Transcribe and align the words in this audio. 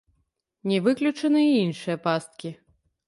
Не 0.71 0.79
выключаны 0.87 1.41
і 1.49 1.59
іншыя 1.65 1.97
пасткі. 2.07 2.49